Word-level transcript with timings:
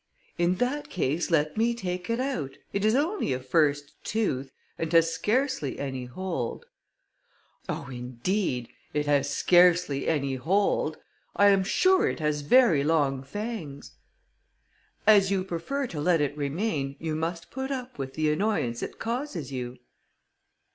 "In 0.35 0.55
that 0.55 0.89
case 0.89 1.29
let 1.29 1.57
me 1.57 1.75
take 1.75 2.09
it 2.09 2.19
out, 2.19 2.57
it 2.73 2.83
is 2.83 2.95
only 2.95 3.33
a 3.33 3.39
first 3.39 4.03
tooth, 4.03 4.51
and 4.79 4.91
has 4.93 5.13
scarcely 5.13 5.77
any 5.77 6.05
hold." 6.05 6.65
"Oh! 7.69 7.87
indeed! 7.87 8.69
It 8.95 9.05
has 9.05 9.29
scarcely 9.29 10.07
any 10.07 10.37
hold! 10.37 10.97
I 11.35 11.49
am 11.49 11.63
sure 11.63 12.07
it 12.09 12.19
has 12.19 12.41
very 12.41 12.83
long 12.83 13.21
fangs." 13.21 13.91
"As 15.05 15.29
you 15.29 15.43
prefer 15.43 15.85
to 15.89 16.01
let 16.01 16.19
it 16.19 16.35
remain, 16.35 16.95
you 16.97 17.13
must 17.15 17.51
put 17.51 17.69
up 17.69 17.99
with 17.99 18.15
the 18.15 18.31
annoyance 18.33 18.81
it 18.81 18.97
causes 18.97 19.51
you." 19.51 19.77